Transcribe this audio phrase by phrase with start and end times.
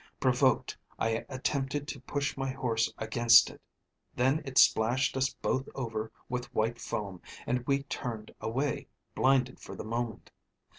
[0.19, 3.61] Provoked, I attempted to push my horse against it;
[4.15, 9.75] then it splashed us both over with white foam, and we turned away, blinded for
[9.75, 10.31] the moment.